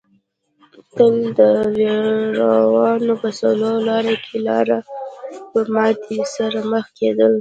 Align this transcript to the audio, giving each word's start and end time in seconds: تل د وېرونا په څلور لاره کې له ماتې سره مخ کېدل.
تل 0.97 1.15
د 1.37 1.39
وېرونا 2.71 3.13
په 3.21 3.29
څلور 3.39 3.75
لاره 3.87 4.15
کې 4.25 4.37
له 4.47 4.81
ماتې 5.75 6.17
سره 6.35 6.59
مخ 6.71 6.85
کېدل. 6.97 7.29